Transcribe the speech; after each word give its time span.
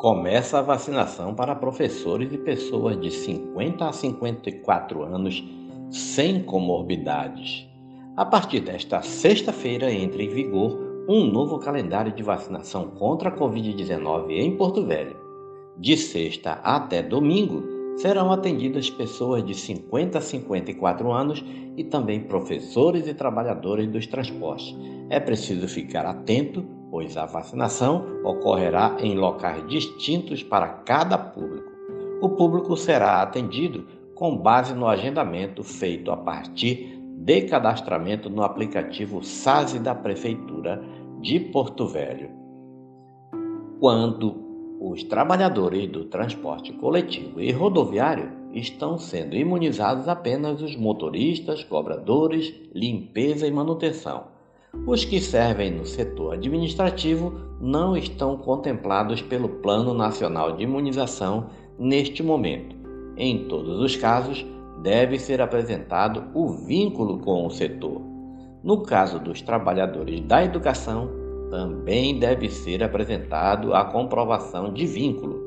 Começa 0.00 0.58
a 0.58 0.62
vacinação 0.62 1.34
para 1.34 1.54
professores 1.54 2.32
e 2.32 2.38
pessoas 2.38 2.98
de 2.98 3.10
50 3.10 3.86
a 3.86 3.92
54 3.92 5.02
anos 5.02 5.44
sem 5.90 6.42
comorbidades. 6.42 7.68
A 8.16 8.24
partir 8.24 8.60
desta 8.60 9.02
sexta-feira 9.02 9.92
entra 9.92 10.22
em 10.22 10.30
vigor 10.30 11.04
um 11.06 11.26
novo 11.26 11.58
calendário 11.58 12.14
de 12.14 12.22
vacinação 12.22 12.88
contra 12.92 13.28
a 13.28 13.36
Covid-19 13.36 14.30
em 14.30 14.56
Porto 14.56 14.86
Velho. 14.86 15.18
De 15.76 15.98
sexta 15.98 16.52
até 16.64 17.02
domingo, 17.02 17.62
serão 17.98 18.32
atendidas 18.32 18.88
pessoas 18.88 19.44
de 19.44 19.52
50 19.52 20.16
a 20.16 20.22
54 20.22 21.12
anos 21.12 21.44
e 21.76 21.84
também 21.84 22.20
professores 22.20 23.06
e 23.06 23.12
trabalhadores 23.12 23.86
dos 23.86 24.06
transportes. 24.06 24.74
É 25.10 25.20
preciso 25.20 25.68
ficar 25.68 26.06
atento 26.06 26.79
pois 26.90 27.16
a 27.16 27.24
vacinação 27.24 28.04
ocorrerá 28.24 28.96
em 29.00 29.16
locais 29.16 29.66
distintos 29.68 30.42
para 30.42 30.68
cada 30.68 31.16
público. 31.16 31.70
O 32.20 32.30
público 32.30 32.76
será 32.76 33.22
atendido 33.22 33.86
com 34.14 34.36
base 34.36 34.74
no 34.74 34.86
agendamento 34.86 35.62
feito 35.62 36.10
a 36.10 36.16
partir 36.16 37.00
de 37.16 37.42
cadastramento 37.42 38.28
no 38.28 38.42
aplicativo 38.42 39.22
SASE 39.22 39.78
da 39.78 39.94
Prefeitura 39.94 40.82
de 41.20 41.38
Porto 41.38 41.86
Velho. 41.86 42.30
Quando 43.78 44.78
os 44.80 45.02
trabalhadores 45.04 45.86
do 45.86 46.06
transporte 46.06 46.72
coletivo 46.72 47.40
e 47.40 47.52
rodoviário 47.52 48.30
estão 48.52 48.98
sendo 48.98 49.36
imunizados 49.36 50.08
apenas 50.08 50.60
os 50.60 50.74
motoristas, 50.76 51.62
cobradores, 51.62 52.52
limpeza 52.74 53.46
e 53.46 53.50
manutenção 53.50 54.39
os 54.86 55.04
que 55.04 55.20
servem 55.20 55.70
no 55.70 55.84
setor 55.84 56.34
administrativo 56.34 57.32
não 57.60 57.96
estão 57.96 58.36
contemplados 58.36 59.20
pelo 59.20 59.48
Plano 59.48 59.92
Nacional 59.92 60.56
de 60.56 60.62
Imunização 60.62 61.46
neste 61.78 62.22
momento. 62.22 62.76
Em 63.16 63.48
todos 63.48 63.80
os 63.80 63.96
casos, 63.96 64.44
deve 64.82 65.18
ser 65.18 65.40
apresentado 65.40 66.24
o 66.34 66.48
vínculo 66.48 67.18
com 67.18 67.46
o 67.46 67.50
setor. 67.50 68.00
No 68.62 68.82
caso 68.82 69.18
dos 69.18 69.42
trabalhadores 69.42 70.20
da 70.20 70.44
educação, 70.44 71.10
também 71.50 72.18
deve 72.18 72.48
ser 72.48 72.82
apresentado 72.82 73.74
a 73.74 73.84
comprovação 73.84 74.72
de 74.72 74.86
vínculo. 74.86 75.40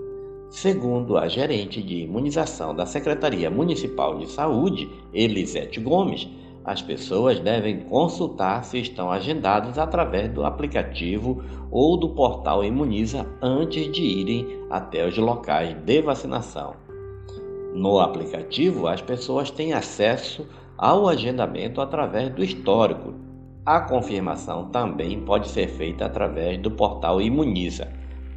Segundo 0.49 1.17
a 1.17 1.27
gerente 1.27 1.81
de 1.81 2.01
imunização 2.01 2.75
da 2.75 2.85
Secretaria 2.85 3.49
Municipal 3.49 4.17
de 4.17 4.29
Saúde, 4.29 4.89
Elisete 5.11 5.79
Gomes, 5.79 6.29
as 6.65 6.81
pessoas 6.81 7.39
devem 7.39 7.81
consultar 7.81 8.63
se 8.63 8.79
estão 8.79 9.11
agendados 9.11 9.77
através 9.77 10.31
do 10.31 10.45
aplicativo 10.45 11.43
ou 11.69 11.97
do 11.97 12.09
portal 12.09 12.63
Imuniza 12.63 13.27
antes 13.41 13.91
de 13.91 14.01
irem 14.01 14.47
até 14.69 15.05
os 15.05 15.17
locais 15.17 15.75
de 15.83 16.01
vacinação. 16.01 16.75
No 17.73 17.99
aplicativo, 17.99 18.87
as 18.87 19.01
pessoas 19.01 19.51
têm 19.51 19.73
acesso 19.73 20.47
ao 20.77 21.07
agendamento 21.07 21.81
através 21.81 22.29
do 22.29 22.43
histórico. 22.43 23.13
A 23.65 23.81
confirmação 23.81 24.69
também 24.69 25.19
pode 25.21 25.49
ser 25.49 25.67
feita 25.67 26.05
através 26.05 26.57
do 26.59 26.71
portal 26.71 27.21
Imuniza. 27.21 27.91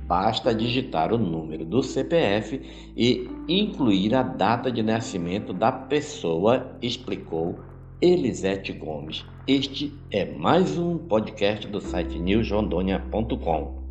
Basta 0.06 0.54
digitar 0.54 1.12
o 1.12 1.18
número 1.18 1.64
do 1.64 1.82
CPF 1.82 2.60
e 2.96 3.28
incluir 3.48 4.14
a 4.14 4.22
data 4.22 4.70
de 4.70 4.82
nascimento 4.82 5.52
da 5.52 5.70
pessoa, 5.70 6.76
explicou 6.80 7.58
Elisete 8.00 8.74
Gomes. 8.74 9.24
Este 9.48 9.90
é 10.10 10.26
mais 10.26 10.76
um 10.76 10.98
podcast 10.98 11.66
do 11.66 11.80
site 11.80 12.18
newsrondônia.com. 12.18 13.85